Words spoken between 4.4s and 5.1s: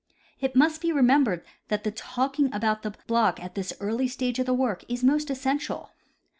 the work is